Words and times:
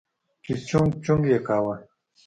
چې 0.43 0.53
چونگ 0.67 0.91
چونگ 1.03 1.23
يې 1.31 1.39
کاوه. 1.47 1.75